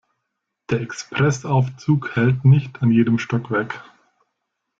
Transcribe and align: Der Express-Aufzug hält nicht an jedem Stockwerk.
Der 0.71 0.81
Express-Aufzug 0.81 2.15
hält 2.15 2.43
nicht 2.43 2.81
an 2.81 2.89
jedem 2.89 3.19
Stockwerk. 3.19 3.85